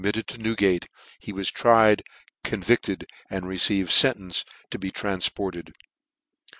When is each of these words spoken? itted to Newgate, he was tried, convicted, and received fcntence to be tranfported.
itted 0.03 0.25
to 0.25 0.39
Newgate, 0.39 0.87
he 1.19 1.31
was 1.31 1.51
tried, 1.51 2.01
convicted, 2.43 3.05
and 3.29 3.47
received 3.47 3.91
fcntence 3.91 4.43
to 4.71 4.79
be 4.79 4.89
tranfported. 4.89 5.73